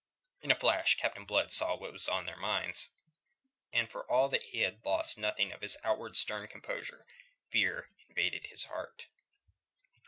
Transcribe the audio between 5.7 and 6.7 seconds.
outward stern